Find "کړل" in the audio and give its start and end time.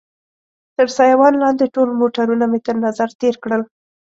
3.43-3.61